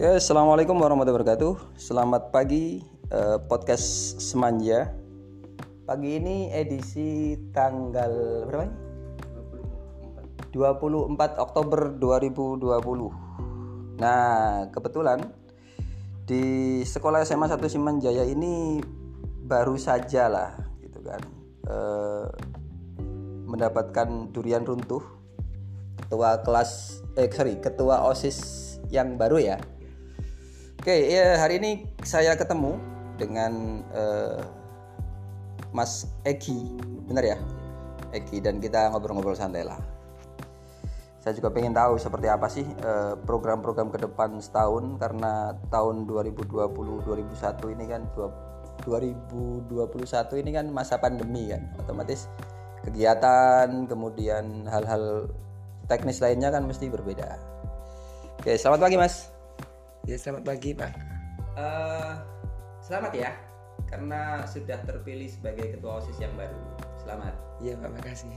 [0.00, 1.76] Oke, assalamualaikum warahmatullahi wabarakatuh.
[1.76, 2.80] Selamat pagi
[3.12, 4.96] eh, podcast Semanja.
[5.84, 8.08] Pagi ini edisi tanggal
[8.48, 8.76] berapa ini?
[10.56, 14.00] 24 Oktober 2020.
[14.00, 15.20] Nah, kebetulan
[16.24, 18.80] di sekolah SMA 1 Simanjaya ini
[19.44, 21.20] baru saja lah gitu kan
[21.68, 22.24] eh,
[23.44, 25.04] mendapatkan durian runtuh
[26.00, 28.40] ketua kelas eh sorry ketua osis
[28.88, 29.60] yang baru ya
[30.80, 32.80] oke ya hari ini saya ketemu
[33.20, 34.40] dengan eh,
[35.76, 37.38] Mas Egi benar ya?
[38.16, 39.78] Egi dan kita ngobrol-ngobrol santai lah.
[41.20, 46.48] Saya juga pengen tahu seperti apa sih eh, program-program ke depan setahun karena tahun 2020
[46.48, 48.48] 2001 ini kan dua-
[48.88, 51.68] 2021 ini kan masa pandemi kan.
[51.76, 52.24] Otomatis
[52.88, 55.28] kegiatan kemudian hal-hal
[55.92, 57.36] teknis lainnya kan mesti berbeda.
[58.40, 59.39] Oke selamat pagi mas
[60.10, 60.90] Ya selamat pagi Pak.
[61.54, 62.12] Eh,
[62.82, 63.30] selamat ya
[63.86, 66.58] karena sudah terpilih sebagai ketua osis yang baru
[66.98, 67.30] selamat
[67.62, 68.34] Iya Pak makasih.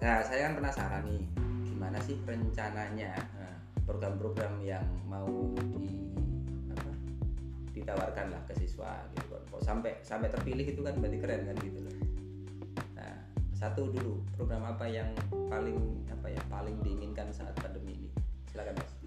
[0.00, 1.28] Nah, saya kan penasaran nih,
[1.68, 5.28] gimana sih rencananya eh, program-program yang mau
[5.76, 6.16] di
[6.72, 6.96] apa,
[7.76, 9.28] ditawarkan lah ke siswa gitu.
[9.28, 11.92] Kok- Kok sampai sampai terpilih itu kan berarti keren kan gitu loh.
[12.96, 13.20] Nah,
[13.52, 15.12] satu dulu program apa yang
[15.52, 15.76] paling
[16.08, 18.08] apa ya paling diinginkan saat pandemi ini?
[18.48, 18.97] Silakan mas.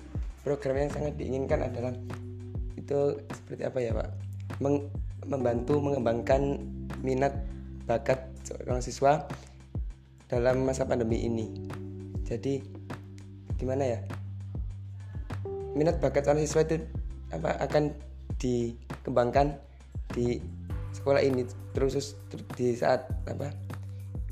[0.41, 1.93] Program yang sangat diinginkan adalah
[2.73, 4.09] itu seperti apa ya Pak?
[4.61, 4.89] Meng-
[5.29, 6.57] membantu mengembangkan
[7.05, 7.45] minat
[7.85, 9.29] bakat seorang siswa
[10.25, 11.45] dalam masa pandemi ini.
[12.25, 12.61] Jadi
[13.61, 13.99] gimana ya?
[15.77, 16.81] Minat bakat seorang siswa itu
[17.31, 17.93] apa akan
[18.41, 19.55] dikembangkan
[20.11, 20.41] di
[20.91, 22.17] sekolah ini terus
[22.57, 23.53] di saat apa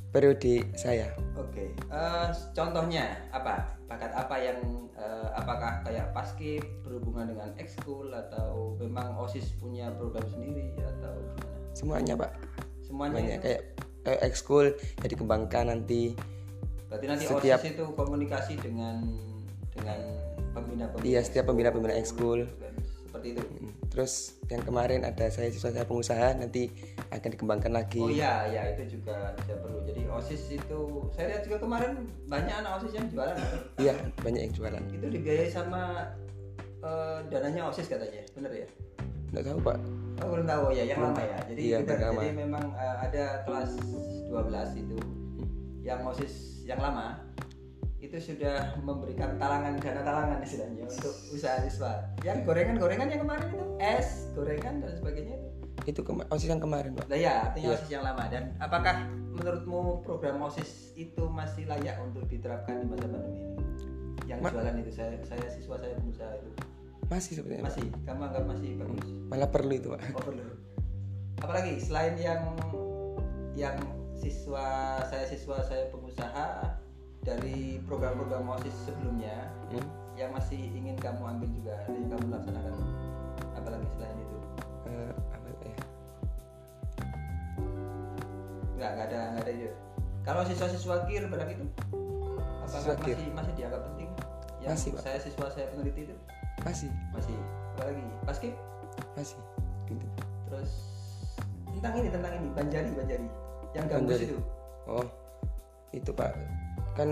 [0.10, 1.14] periode saya.
[1.38, 3.78] Oke, eh, contohnya apa?
[3.86, 4.60] Bakat apa yang
[4.94, 11.58] eh, apakah kayak paskib berhubungan dengan ekskul atau memang osis punya program sendiri atau gimana?
[11.74, 12.32] Semuanya Pak.
[12.84, 13.44] Semuanya Semuanya itu?
[13.46, 13.62] kayak
[14.00, 16.18] kayak ekskul ya dikembangkan nanti
[16.90, 18.98] Berarti nanti Setiap- OSIS itu komunikasi dengan
[19.70, 20.00] dengan
[20.58, 21.06] pembina-pembina.
[21.06, 22.50] Iya, setiap pembina-pembina ekskul.
[23.06, 23.42] Seperti itu.
[23.94, 26.74] Terus yang kemarin ada saya siswa saya pengusaha nanti
[27.10, 29.82] akan dikembangkan lagi Oh iya, ya itu juga juga perlu.
[29.82, 33.36] Jadi OSIS itu saya lihat juga kemarin banyak anak OSIS yang jualan.
[33.82, 36.14] iya banyak yang jualan itu dibiayai sama
[36.86, 38.22] eh, dananya OSIS katanya.
[38.38, 38.68] Bener ya?
[39.30, 39.78] nggak tahu pak
[40.20, 41.38] Oh, belum tahu ya, yang lama ya.
[41.48, 42.20] Jadi Iya, benar, yang lama.
[42.20, 43.72] jadi memang eh, ada kelas
[44.28, 44.98] 12 itu
[45.80, 46.34] yang OSIS
[46.68, 47.24] yang lama
[48.00, 52.04] itu sudah memberikan talangan dana talangan istilahnya untuk usaha siswa.
[52.24, 55.50] Yang gorengan-gorengan yang kemarin itu es, gorengan dan sebagainya itu.
[55.90, 57.76] Itu kema- osis yang kemarin pak Nah ya, artinya Iya.
[57.76, 58.96] OSIS yang lama dan apakah
[59.32, 63.56] menurutmu program OSIS itu masih layak untuk diterapkan di masa pandemi ini?
[64.26, 66.52] Yang Ma- jualan itu saya saya siswa saya pengusaha itu.
[67.06, 67.62] masih Pak.
[67.64, 69.08] Masih, kamu anggap masih bagus?
[69.26, 70.46] malah perlu itu pak Oh, perlu.
[71.40, 72.42] Apalagi selain yang
[73.56, 73.78] yang
[74.14, 74.68] siswa
[75.04, 76.78] saya siswa saya pengusaha
[77.20, 79.86] dari program-program OSIS sebelumnya Hmm?
[80.14, 82.76] yang masih ingin kamu ambil juga yang kamu laksanakan
[83.54, 84.38] apalagi selain itu
[84.90, 85.76] Eh, apa ya?
[88.76, 89.70] Nggak nggak ada nggak ada itu
[90.22, 91.66] kalau siswa-siswa kir barang itu?
[92.62, 93.18] Apakah KIR?
[93.18, 94.10] masih masih dianggap penting?
[94.60, 95.02] Yang Masih, Pak.
[95.02, 96.16] saya siswa saya peneliti itu?
[96.62, 96.90] Masih.
[97.10, 97.36] Masih.
[97.74, 98.54] Apalagi paskib
[99.16, 99.40] masih.
[99.86, 100.06] Gitu.
[100.46, 100.72] terus
[101.72, 102.48] tentang ini tentang ini.
[102.52, 103.28] Banjari banjari.
[103.72, 104.24] Yang Banjari.
[104.28, 104.38] itu
[104.86, 105.06] oh
[105.90, 106.32] itu pak.
[106.94, 107.10] Kan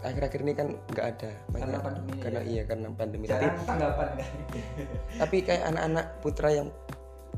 [0.00, 2.46] akhir-akhir ini kan nggak ada Karena banyak- pandemi karena ya?
[2.46, 3.24] iya karena pandemi.
[3.24, 4.08] Tapi tanggapan.
[5.22, 6.68] Tapi kayak anak-anak putra yang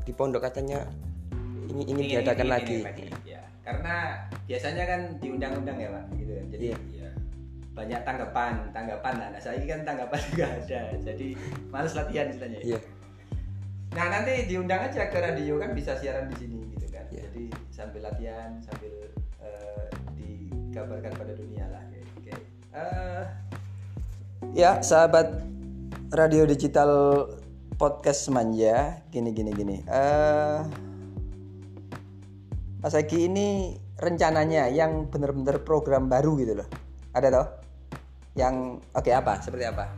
[0.03, 0.83] di pondok katanya
[1.65, 3.95] ingin ingin diadakan ingin- lagi ingin ya karena
[4.43, 6.77] biasanya kan diundang-undang ya pak gitu jadi Iya.
[6.99, 7.09] ya,
[7.73, 11.27] banyak tanggapan tanggapan lah nah saya ini kan tanggapan juga ada jadi
[11.67, 12.65] males latihan istilahnya ya.
[12.67, 12.79] iya
[13.93, 17.23] nah nanti diundang aja ke radio kan bisa siaran di sini gitu kan Iya.
[17.23, 18.93] jadi sambil latihan sambil
[19.39, 22.33] eh, dikabarkan pada dunia lah oke oke.
[22.73, 23.23] Eh,
[24.53, 25.41] ya sahabat
[26.11, 26.91] radio digital
[27.83, 29.03] podcast Semanja.
[29.11, 29.75] Gini gini gini.
[29.91, 30.59] Eh
[32.79, 36.67] Mas Egi ini rencananya yang bener-bener program baru gitu loh.
[37.11, 37.47] Ada toh?
[38.39, 39.43] Yang oke apa?
[39.43, 39.91] Seperti apa?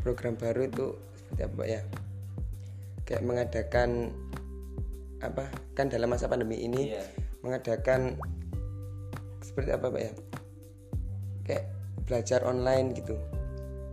[0.00, 1.80] Program baru itu seperti apa Pak ya?
[3.04, 3.90] Kayak mengadakan
[5.20, 5.44] apa?
[5.76, 7.04] Kan dalam masa pandemi ini Iya.
[7.44, 8.16] mengadakan
[9.44, 10.12] seperti apa Pak ya?
[11.44, 11.64] Kayak
[12.08, 13.12] belajar online gitu.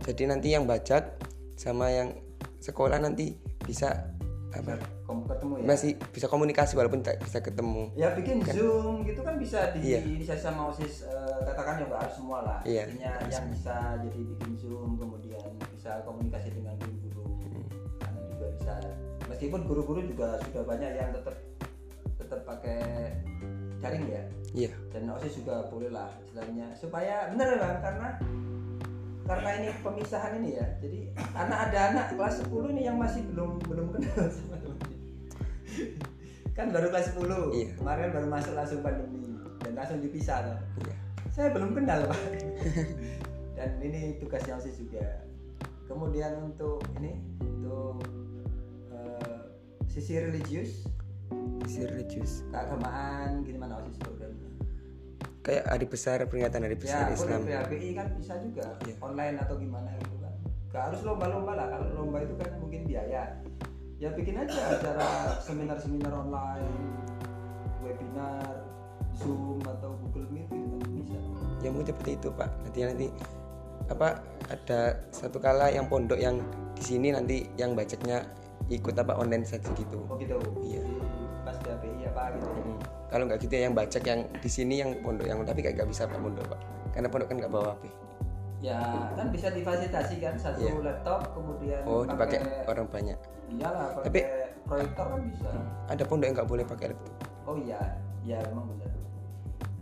[0.00, 1.12] Jadi nanti yang bajak
[1.60, 2.16] sama yang
[2.62, 3.34] sekolah nanti
[3.66, 4.14] bisa
[4.52, 4.78] apa?
[5.08, 5.64] Ketemu ya?
[5.64, 7.88] Masih bisa komunikasi walaupun tak bisa ketemu.
[7.96, 10.00] Ya bikin zoom gitu kan bisa di Iya.
[10.04, 12.58] inisiasi sama osis eh, katakan ya nggak harus semua lah.
[12.62, 17.26] Iya, artinya harus yang bisa jadi bikin zoom kemudian bisa komunikasi dengan guru-guru.
[18.60, 18.74] Bisa
[19.26, 21.36] meskipun guru-guru juga sudah banyak yang tetap
[22.20, 22.80] tetap pakai
[23.80, 24.22] daring ya?
[24.52, 24.70] Iya.
[24.92, 26.76] Dan osis juga boleh lah istilahnya.
[26.76, 28.08] Supaya bener bang karena
[29.22, 30.66] karena ini pemisahan ini ya.
[30.82, 30.98] Jadi
[31.34, 34.58] anak ada anak kelas 10 ini yang masih belum belum kenal sama
[36.52, 37.24] kan baru kelas 10
[37.56, 37.68] Iya.
[37.80, 39.24] kemarin baru masuk langsung pandemi.
[39.64, 40.58] Dan langsung dipisah loh.
[40.84, 40.96] iya.
[41.32, 42.20] Saya belum kenal pak.
[43.56, 45.24] Dan ini tugasnya osis juga.
[45.88, 48.04] Kemudian untuk ini untuk
[48.92, 49.40] eh,
[49.88, 50.84] sisi religius.
[51.64, 52.44] Isi religius.
[52.52, 54.21] Keagamaan gimana osis programnya
[55.42, 57.42] kayak hari besar peringatan hari besar ya Islam.
[57.42, 58.94] Boleh PHBI kan bisa juga Iya.
[59.02, 60.32] online atau gimana gitu kan.
[60.70, 63.22] Gak harus lomba-lomba lah kalau lomba itu kan mungkin biaya.
[63.98, 65.06] Ya bikin aja acara
[65.38, 66.74] seminar-seminar online
[67.82, 68.66] webinar
[69.14, 71.18] zoom atau google meet gitu kan bisa.
[71.62, 72.50] Ya mungkin seperti itu pak.
[72.62, 73.06] Nanti nanti
[73.90, 74.08] apa
[74.46, 74.80] ada
[75.10, 76.38] satu kala yang pondok yang
[76.74, 78.22] di sini nanti yang bacanya
[78.70, 80.06] ikut apa online saja gitu.
[80.06, 80.38] Oh gitu.
[80.62, 80.82] Iya.
[81.42, 82.78] Pas PHBI apa gitu Hmm.
[83.12, 85.90] Kalau nggak gitu ya yang bacak yang di sini yang pondok yang tapi kayak nggak
[85.92, 86.60] bisa pak pondok pak.
[86.90, 87.84] Karena pondok kan nggak bawa HP
[88.62, 88.78] ya
[89.18, 90.78] kan bisa difasilitasi kan satu Iya.
[90.80, 93.18] laptop kemudian oh dipakai orang banyak.
[93.50, 94.26] Iyalah pakai Tapi-
[94.62, 95.50] proyektor kan bisa.
[95.90, 97.14] ada pondok yang nggak boleh pakai laptop?
[97.42, 97.82] Oh iya,
[98.22, 98.86] ya memang benar.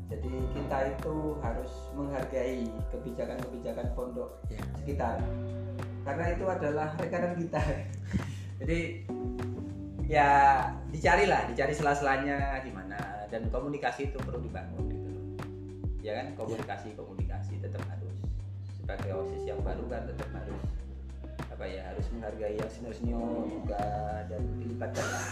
[0.09, 5.21] Jadi kita itu harus menghargai kebijakan-kebijakan pondok ya sekitar,
[6.03, 7.61] karena itu adalah rekanan kita.
[8.65, 9.05] Jadi
[10.09, 10.29] ya
[10.89, 15.25] dicarilah, dicari sela-selanya gimana dan komunikasi itu perlu dibangun gitu loh.
[16.03, 18.17] Ya kan komunikasi komunikasi tetap harus
[18.77, 20.63] sebagai osis yang baru kan tetap harus
[21.47, 23.83] apa ya harus menghargai yang senior senior juga
[24.27, 25.25] dan dilibatkan lah.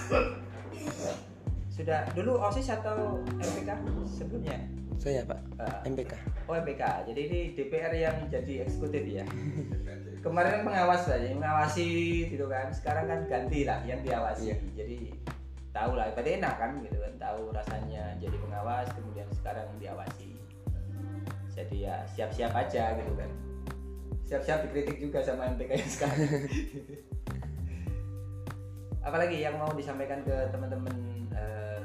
[1.69, 3.71] Sudah dulu osis atau MPK
[4.07, 4.59] sebelumnya?
[4.99, 5.79] saya pak Ah.
[5.87, 6.11] MPK
[6.51, 6.81] Oh MPK,
[7.13, 9.21] jadi ini DPR yang jadi eksekutif ya.
[10.25, 11.89] Kemarin kan pengawas lah, mengawasi
[12.33, 12.73] gitu kan.
[12.73, 14.49] Sekarang kan ganti lah yang diawasi.
[14.49, 14.57] Iya.
[14.73, 14.99] Jadi
[15.73, 17.13] tahu lah, berarti enak kan gitu kan.
[17.19, 20.39] Tahu rasanya jadi pengawas, kemudian sekarang diawasi.
[21.53, 23.31] Jadi ya siap-siap aja gitu kan.
[24.29, 26.21] Siap-siap dikritik juga sama MPK yang sekarang.
[29.09, 30.95] Apalagi yang mau disampaikan ke teman-teman
[31.33, 31.81] eh,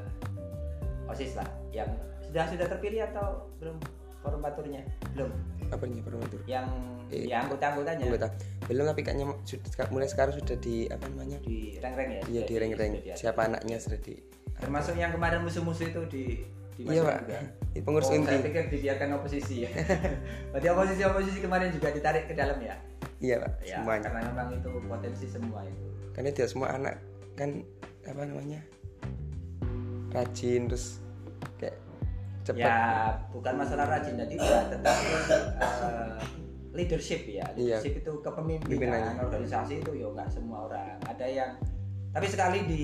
[1.07, 1.87] osis lah, yang
[2.21, 3.79] sudah sudah terpilih atau belum
[4.23, 4.81] formaturnya?
[5.13, 5.29] Belum.
[5.69, 6.65] Apa nih promotor yang
[7.13, 8.09] Eh, ya anggota-anggotanya.
[8.09, 8.27] anggota.
[8.65, 11.37] Belum tapi kayaknya sudah mulai sekarang sudah di apa namanya?
[11.45, 12.21] Di reng-reng ya?
[12.25, 13.17] Iya di sudah diatur.
[13.19, 14.15] siapa anaknya sudah di
[14.53, 16.23] termasuk yang kemarin musuh-musuh itu di
[16.79, 17.17] iya pak.
[17.27, 17.39] juga.
[17.75, 18.31] Itu pengurus oh, inti.
[18.33, 19.69] saya pikir dibiarkan oposisi ya.
[20.55, 22.75] Berarti oposisi-oposisi kemarin juga ditarik ke dalam ya?
[23.19, 23.51] Iya pak.
[23.61, 24.03] Ya semuanya.
[24.09, 25.85] karena memang itu potensi semua itu.
[26.15, 26.95] Karena tidak semua anak
[27.33, 27.49] kan
[28.05, 28.61] apa namanya
[30.13, 31.01] rajin terus
[32.43, 32.77] cepat ya
[33.31, 35.07] bukan masalah rajin dan tidak tetapi
[35.63, 36.19] eh,
[36.73, 37.79] leadership ya Iya.
[37.79, 39.21] leadership itu kepemimpinan Pimpinannya.
[39.23, 41.51] organisasi itu ya nggak semua orang ada yang
[42.13, 42.83] tapi sekali di,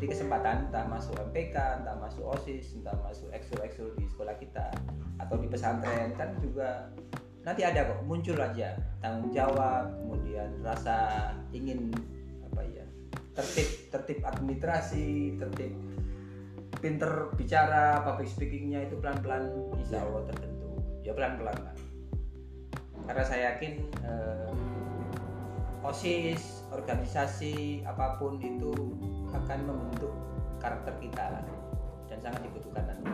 [0.00, 4.72] di kesempatan entah masuk MPK entah masuk osis entah masuk ekskul ekskul di sekolah kita
[5.20, 6.88] atau di pesantren kan juga
[7.44, 8.72] nanti ada kok muncul aja
[9.04, 11.92] tanggung jawab kemudian rasa ingin
[12.48, 12.84] apa ya
[13.36, 15.76] tertib tertib administrasi tertib
[16.84, 19.48] pinter bicara public speakingnya itu pelan pelan
[19.80, 20.84] insya Allah terbentuk.
[21.00, 21.76] Ya pelan pelan lah.
[23.08, 23.72] Karena saya yakin
[24.04, 24.52] eh,
[25.84, 28.72] osis organisasi apa pun itu
[29.32, 30.12] akan membentuk
[30.60, 31.44] karakter kita
[32.08, 33.12] dan sangat dibutuhkan nanti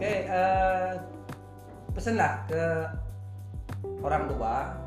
[0.00, 0.92] oke eh,
[1.92, 2.64] pesenlah ke
[4.00, 4.80] orang tua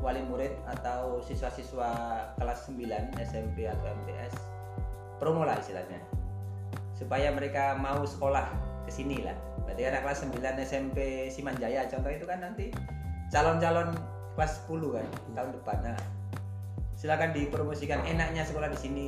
[0.00, 1.92] wali murid atau siswa-siswa
[2.40, 4.34] kelas 9 SMP atau MTS
[5.20, 6.00] promo lah istilahnya
[6.94, 8.46] supaya mereka mau sekolah
[8.86, 9.34] ke sini lah.
[9.66, 10.98] Berarti anak kelas 9 SMP
[11.28, 12.70] Simanjaya contoh itu kan nanti
[13.28, 13.90] calon-calon
[14.38, 15.76] kelas 10 kan tahun depan.
[15.82, 15.98] Nah,
[16.94, 19.06] silakan dipromosikan enaknya sekolah di sini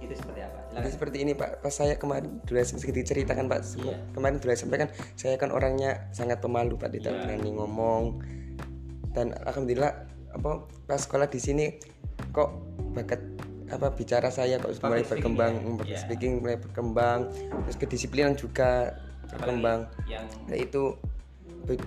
[0.00, 0.58] itu seperti apa?
[0.72, 0.92] Jadi Silakan.
[0.96, 3.94] seperti ini Pak, pas saya kemarin dulu sedikit ceritakan Pak, Iya.
[4.16, 7.20] kemarin dulu SMP kan saya kan orangnya sangat pemalu Pak, tidak Iya.
[7.28, 8.02] berani ngomong
[9.12, 9.92] dan alhamdulillah
[10.30, 11.66] apa pas sekolah di sini
[12.30, 12.48] kok
[12.94, 13.18] bakat
[13.70, 15.62] apa bicara saya kok mulai speaking berkembang, ya?
[15.62, 15.98] public Iya.
[16.02, 17.20] speaking mulai berkembang,
[17.66, 18.98] terus kedisiplinan juga
[19.30, 20.98] berkembang, yang Nah, itu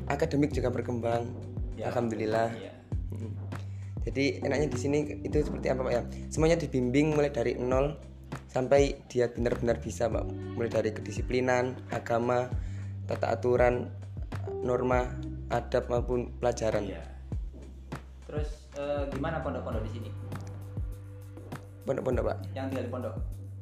[0.07, 1.27] akademik juga berkembang,
[1.75, 2.49] ya, alhamdulillah.
[2.55, 2.71] iya.
[3.11, 3.31] Mm.
[4.03, 6.03] Jadi enaknya di sini itu seperti apa Pak ya?
[6.27, 7.95] Semuanya dibimbing mulai dari nol
[8.51, 10.23] sampai dia benar-benar bisa Pak.
[10.59, 12.51] Mulai dari kedisiplinan, agama,
[13.07, 13.91] tata aturan,
[14.63, 15.07] norma,
[15.51, 16.83] adab maupun pelajaran.
[16.87, 17.03] Iya.
[18.27, 20.09] Terus eh, gimana pondok-pondok di sini?
[21.83, 22.37] Pondok-pondok Pak.
[22.53, 23.13] Yang tinggal di pondok?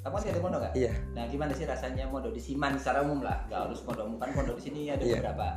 [0.01, 0.73] Kamu masih ada pondok nggak?
[0.73, 0.91] Iya.
[1.13, 3.45] Nah, gimana sih rasanya mondok di Siman secara umum lah?
[3.45, 5.17] Gak harus pondok, kan pondok di sini ada Iya.
[5.19, 5.47] beberapa.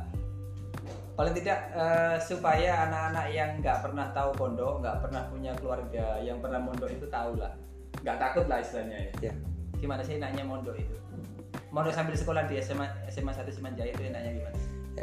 [1.15, 6.43] paling tidak eh, supaya anak-anak yang nggak pernah tahu pondok nggak pernah punya keluarga yang
[6.43, 7.55] pernah mondok itu tahu lah
[8.03, 9.33] nggak takut lah istilahnya ya ya
[9.79, 10.91] gimana sih enaknya mondok itu
[11.71, 14.57] mondok sambil sekolah di SMA SMA 1 Semanjaya itu enaknya gimana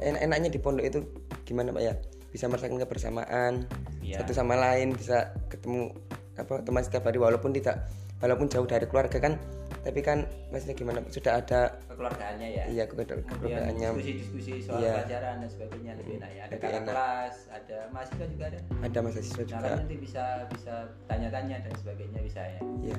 [0.05, 1.01] En- enaknya di pondok itu
[1.49, 1.95] gimana pak ya
[2.29, 3.65] bisa merasakan kebersamaan
[4.05, 4.21] Iya.
[4.21, 5.97] satu sama lain bisa ketemu
[6.35, 9.37] apa teman setiap hari walaupun tidak walaupun jauh dari keluarga kan
[9.83, 14.93] tapi kan maksudnya gimana sudah ada kekeluargaannya ya iya keluarga- kemudian keluargaannya diskusi-diskusi soal Iya.
[14.97, 16.93] pelajaran dan sebagainya lebih enak ya ada Lebih kakak enak.
[16.93, 20.75] kelas ada mahasiswa juga ada ada mahasiswa nah juga kan nanti bisa bisa
[21.05, 22.97] tanya-tanya dan sebagainya bisa ya Iya.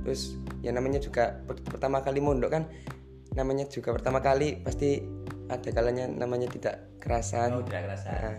[0.00, 0.22] Terus
[0.60, 2.62] yang namanya juga per- pertama kali mondok kan
[3.30, 5.00] namanya juga pertama kali pasti
[5.46, 7.54] ada kalanya namanya tidak kerasan.
[7.54, 8.36] oh tidak kerasa Nah,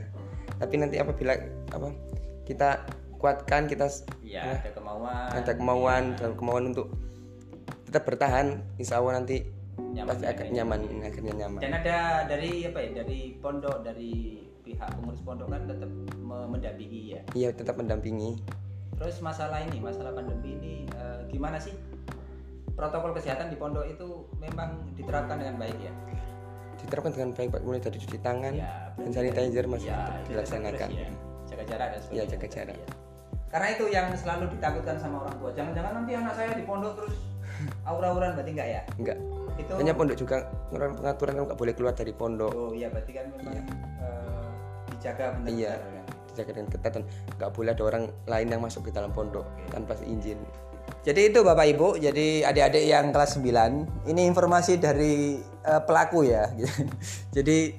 [0.60, 1.34] tapi nanti apabila
[1.72, 1.88] apa
[2.44, 2.70] kita
[3.20, 6.88] kuatkan kita s- Iya, ada kemauan ada kemauan dan kemauan untuk
[7.84, 9.44] tetap bertahan, insya Allah nanti
[9.80, 11.60] Nyaman pasti ya, akan nyaman akhirnya nyaman.
[11.60, 14.12] dan ada dari apa ya dari pondok dari
[14.62, 18.38] pihak pengurus pondok kan tetap me- mendampingi ya Iya tetap mendampingi.
[18.94, 21.74] terus masalah ini masalah pandemi ini eh, gimana sih
[22.72, 24.08] protokol kesehatan di pondok itu
[24.38, 25.94] memang diterapkan dengan baik ya
[26.78, 30.90] Diterapkan dengan baik Pak mulai dari cuci tangan ya dan sanitizer masih ya, tetap dilaksanakan.
[30.94, 31.08] ya.
[31.46, 32.76] jaga jarak dan sebagainya Iya, jaga jarak.
[32.78, 32.88] Iya.
[33.50, 37.15] Karena itu yang selalu ditakutkan sama orang tua jangan-jangan nanti anak saya di pondok terus
[37.89, 39.18] aura-auran berarti enggak ya Enggak.
[39.60, 40.36] itu Hanya pondok juga
[40.72, 42.51] ngeluarin pengaturan kan nggak boleh keluar dari pondok.
[42.53, 43.53] oh iya berarti kan memang
[44.00, 44.48] eh,
[44.94, 45.74] dijaga benar-benar Iya.
[45.75, 46.03] kan.
[46.29, 47.03] dijaga dengan ketat dan
[47.36, 50.39] nggak boleh ada orang lain yang masuk ke dalam pondok tanpa izin.
[51.00, 56.50] Jadi itu Bapak Ibu, jadi adik-adik yang kelas 9, ini informasi dari eh, pelaku ya.
[57.36, 57.72] jadi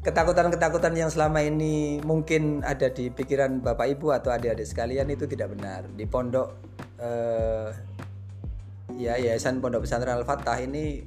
[0.00, 5.52] ketakutan-ketakutan yang selama ini mungkin ada di pikiran Bapak Ibu atau adik-adik sekalian itu tidak
[5.52, 5.84] benar.
[5.92, 6.48] Di pondok
[6.96, 7.68] eh,
[8.96, 11.04] ya Yayasan Pondok Pesantren Al-Fatah ini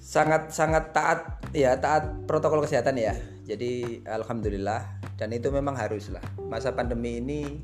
[0.00, 3.12] sangat sangat taat ya taat protokol kesehatan ya.
[3.44, 6.24] Jadi alhamdulillah dan itu memang harus lah.
[6.48, 7.60] Masa pandemi ini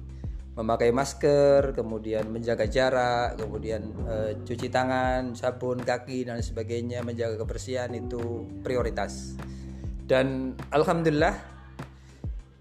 [0.60, 7.88] memakai masker, kemudian menjaga jarak, kemudian eh, cuci tangan, sabun kaki dan sebagainya, menjaga kebersihan
[7.96, 9.40] itu prioritas.
[10.10, 11.34] Dan alhamdulillah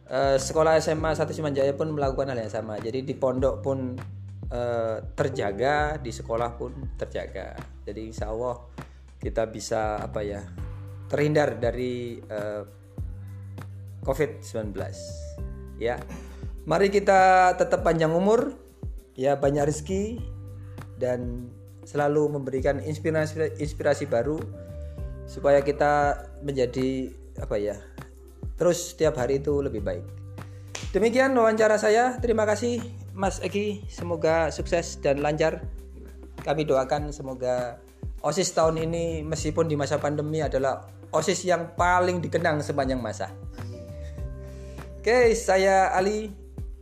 [0.05, 2.77] eh, sekolah SMA 1 Simanjaya pun melakukan hal yang sama.
[2.77, 3.97] Jadi di pondok pun
[4.53, 7.57] eh, terjaga, di sekolah pun terjaga.
[7.89, 8.53] Jadi insya Allah
[9.17, 10.45] kita bisa apa ya
[11.09, 12.63] terhindar dari eh,
[14.05, 14.71] COVID-19
[15.79, 15.99] ya
[16.63, 18.55] mari kita tetap panjang umur
[19.15, 20.23] ya banyak rezeki
[20.95, 21.51] dan
[21.83, 24.39] selalu memberikan inspirasi inspirasi baru
[25.27, 27.75] supaya kita menjadi apa ya
[28.59, 30.05] terus setiap hari itu lebih baik
[30.91, 32.83] demikian wawancara saya terima kasih
[33.15, 35.63] Mas Eki semoga sukses dan lancar
[36.43, 37.79] kami doakan semoga
[38.19, 43.31] OSIS tahun ini meskipun di masa pandemi adalah OSIS yang paling dikenang sepanjang masa.
[44.99, 46.29] Oke, saya Ali.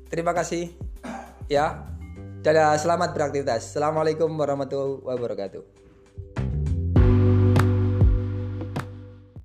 [0.10, 0.74] Terima kasih.
[1.46, 1.86] Ya.
[2.42, 3.70] Dadah, selamat beraktivitas.
[3.70, 5.87] Assalamualaikum warahmatullahi wabarakatuh.